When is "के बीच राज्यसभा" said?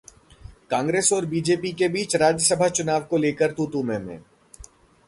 1.71-2.67